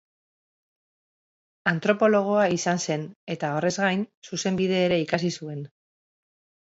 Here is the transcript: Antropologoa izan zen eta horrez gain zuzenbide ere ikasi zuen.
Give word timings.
Antropologoa 1.71 2.47
izan 2.55 2.81
zen 2.85 3.05
eta 3.37 3.53
horrez 3.59 3.73
gain 3.85 4.03
zuzenbide 4.31 4.81
ere 4.91 4.99
ikasi 5.09 5.35
zuen. 5.43 5.63